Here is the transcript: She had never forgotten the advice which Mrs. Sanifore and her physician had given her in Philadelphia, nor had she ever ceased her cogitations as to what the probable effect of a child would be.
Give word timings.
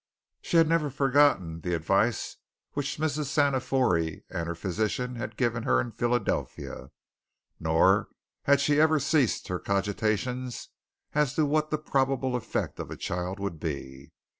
She 0.41 0.57
had 0.57 0.67
never 0.67 0.89
forgotten 0.89 1.61
the 1.61 1.75
advice 1.75 2.37
which 2.73 2.97
Mrs. 2.97 3.25
Sanifore 3.25 4.23
and 4.31 4.47
her 4.47 4.55
physician 4.55 5.13
had 5.17 5.37
given 5.37 5.61
her 5.61 5.79
in 5.79 5.91
Philadelphia, 5.91 6.89
nor 7.59 8.07
had 8.45 8.59
she 8.59 8.81
ever 8.81 8.99
ceased 8.99 9.47
her 9.47 9.59
cogitations 9.59 10.69
as 11.13 11.35
to 11.35 11.45
what 11.45 11.69
the 11.69 11.77
probable 11.77 12.35
effect 12.35 12.79
of 12.79 12.89
a 12.89 12.97
child 12.97 13.39
would 13.39 13.59
be. 13.59 14.11